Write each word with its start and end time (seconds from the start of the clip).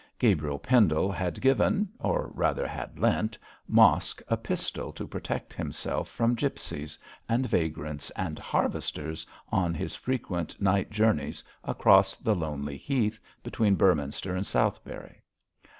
Gabriel 0.17 0.57
Pendle 0.57 1.11
had 1.11 1.39
given 1.39 1.87
or 1.99 2.31
rather, 2.33 2.65
had 2.65 2.97
lent 2.97 3.37
Mosk 3.67 4.19
a 4.27 4.35
pistol 4.35 4.91
to 4.91 5.05
protect 5.07 5.53
himself 5.53 6.09
from 6.09 6.33
gipsies, 6.35 6.97
and 7.29 7.47
vagrants, 7.47 8.09
and 8.15 8.39
harvesters 8.39 9.27
on 9.51 9.75
his 9.75 9.93
frequent 9.93 10.59
night 10.59 10.89
journeys 10.89 11.43
across 11.63 12.17
the 12.17 12.33
lonely 12.33 12.77
heath 12.77 13.19
between 13.43 13.75
Beorminster 13.75 14.35
and 14.35 14.47
Southberry. 14.47 15.21